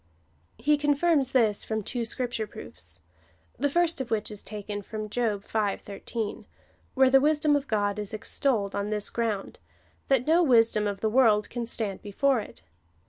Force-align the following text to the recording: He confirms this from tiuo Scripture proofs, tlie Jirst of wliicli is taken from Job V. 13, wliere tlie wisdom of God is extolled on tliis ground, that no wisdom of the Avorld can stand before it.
He 0.57 0.79
confirms 0.79 1.29
this 1.31 1.63
from 1.63 1.83
tiuo 1.83 2.07
Scripture 2.07 2.47
proofs, 2.47 3.01
tlie 3.59 3.69
Jirst 3.71 4.01
of 4.01 4.09
wliicli 4.09 4.31
is 4.31 4.41
taken 4.41 4.81
from 4.81 5.09
Job 5.09 5.45
V. 5.45 5.77
13, 5.77 6.47
wliere 6.97 7.11
tlie 7.11 7.21
wisdom 7.21 7.55
of 7.55 7.67
God 7.67 7.99
is 7.99 8.11
extolled 8.11 8.73
on 8.73 8.89
tliis 8.89 9.13
ground, 9.13 9.59
that 10.07 10.25
no 10.25 10.41
wisdom 10.41 10.87
of 10.87 11.01
the 11.01 11.11
Avorld 11.11 11.51
can 11.51 11.67
stand 11.67 12.01
before 12.01 12.39
it. 12.39 12.63